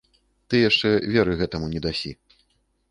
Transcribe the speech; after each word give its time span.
Ты 0.53 0.61
яшчэ 0.69 0.89
веры 1.17 1.37
гэтаму 1.43 1.65
не 1.77 1.87
дасі. 1.89 2.11